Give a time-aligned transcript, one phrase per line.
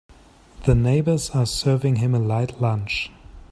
[0.65, 3.11] The neighbors are serving him a light lunch.